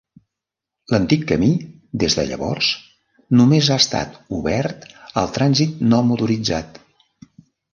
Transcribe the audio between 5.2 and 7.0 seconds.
al trànsit no motoritzat.